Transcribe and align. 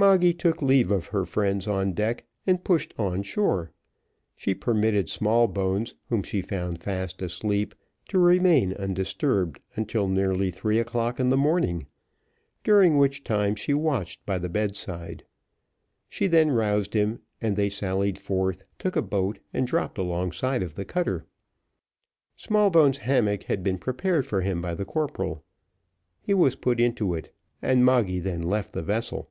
Moggy 0.00 0.32
took 0.32 0.62
leave 0.62 0.90
of 0.90 1.08
her 1.08 1.26
friends 1.26 1.68
on 1.68 1.92
deck, 1.92 2.24
and 2.46 2.64
pushed 2.64 2.94
on 2.98 3.22
shore. 3.22 3.70
She 4.34 4.54
permitted 4.54 5.10
Smallbones, 5.10 5.92
whom 6.08 6.22
she 6.22 6.40
found 6.40 6.80
fast 6.80 7.20
asleep, 7.20 7.74
to 8.08 8.18
remain 8.18 8.72
undisturbed 8.72 9.60
until 9.76 10.08
nearly 10.08 10.50
three 10.50 10.78
o'clock 10.78 11.20
in 11.20 11.28
the 11.28 11.36
morning, 11.36 11.86
during 12.64 12.96
which 12.96 13.24
time 13.24 13.54
she 13.54 13.74
watched 13.74 14.24
by 14.24 14.38
the 14.38 14.48
bedside. 14.48 15.22
She 16.08 16.26
then 16.28 16.50
roused 16.50 16.94
him, 16.94 17.20
and 17.38 17.54
they 17.54 17.68
sallied 17.68 18.16
forth, 18.18 18.62
took 18.78 18.96
a 18.96 19.02
boat, 19.02 19.38
and 19.52 19.66
dropped 19.66 19.98
alongside 19.98 20.62
of 20.62 20.76
the 20.76 20.86
cutter. 20.86 21.26
Smallbones' 22.36 22.96
hammock 23.04 23.42
had 23.42 23.62
been 23.62 23.76
prepared 23.76 24.24
for 24.24 24.40
him 24.40 24.62
by 24.62 24.72
the 24.74 24.86
corporal. 24.86 25.44
He 26.22 26.32
was 26.32 26.56
put 26.56 26.80
into 26.80 27.12
it, 27.12 27.34
and 27.60 27.84
Moggy 27.84 28.18
then 28.18 28.40
left 28.40 28.72
the 28.72 28.80
vessel. 28.80 29.28